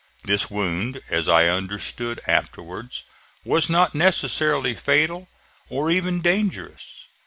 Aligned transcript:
This 0.23 0.49
wound, 0.49 0.99
as 1.11 1.27
I 1.27 1.45
understood 1.47 2.19
afterwards, 2.25 3.03
was 3.45 3.69
not 3.69 3.93
necessarily 3.93 4.73
fatal, 4.73 5.29
or 5.69 5.91
even 5.91 6.21
dangerous. 6.21 7.05